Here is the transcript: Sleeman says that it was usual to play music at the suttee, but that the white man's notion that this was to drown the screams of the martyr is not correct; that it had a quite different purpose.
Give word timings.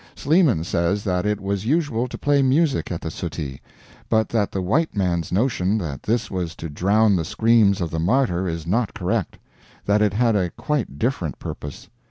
Sleeman 0.15 0.63
says 0.63 1.03
that 1.03 1.27
it 1.27 1.39
was 1.39 1.67
usual 1.67 2.07
to 2.07 2.17
play 2.17 2.41
music 2.41 2.91
at 2.91 3.01
the 3.01 3.11
suttee, 3.11 3.61
but 4.09 4.29
that 4.29 4.51
the 4.51 4.59
white 4.59 4.95
man's 4.97 5.31
notion 5.31 5.77
that 5.77 6.01
this 6.01 6.31
was 6.31 6.55
to 6.55 6.69
drown 6.69 7.15
the 7.15 7.23
screams 7.23 7.81
of 7.81 7.91
the 7.91 7.99
martyr 7.99 8.47
is 8.47 8.65
not 8.65 8.95
correct; 8.95 9.37
that 9.85 10.01
it 10.01 10.13
had 10.13 10.35
a 10.35 10.49
quite 10.49 10.97
different 10.97 11.37
purpose. 11.37 11.87